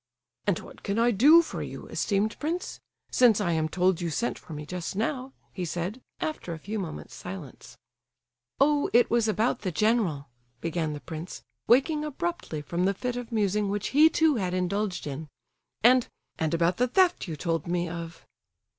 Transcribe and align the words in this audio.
"And 0.47 0.57
what 0.57 0.81
can 0.81 0.97
I 0.97 1.11
do 1.11 1.43
for 1.43 1.61
you, 1.61 1.85
esteemed 1.85 2.35
prince? 2.39 2.79
Since 3.11 3.39
I 3.39 3.51
am 3.51 3.69
told 3.69 4.01
you 4.01 4.09
sent 4.09 4.39
for 4.39 4.53
me 4.53 4.65
just 4.65 4.95
now," 4.95 5.31
he 5.53 5.63
said, 5.63 6.01
after 6.19 6.53
a 6.53 6.57
few 6.57 6.79
moments' 6.79 7.13
silence. 7.13 7.77
"Oh, 8.59 8.89
it 8.93 9.11
was 9.11 9.27
about 9.27 9.59
the 9.59 9.71
general," 9.71 10.27
began 10.59 10.93
the 10.93 11.01
prince, 11.01 11.43
waking 11.67 12.03
abruptly 12.03 12.63
from 12.63 12.85
the 12.85 12.95
fit 12.95 13.15
of 13.15 13.31
musing 13.31 13.69
which 13.69 13.89
he 13.89 14.09
too 14.09 14.37
had 14.37 14.55
indulged 14.55 15.05
in 15.05 15.27
"and—and 15.83 16.51
about 16.55 16.77
the 16.77 16.87
theft 16.87 17.27
you 17.27 17.35
told 17.35 17.67
me 17.67 17.87
of." 17.87 18.25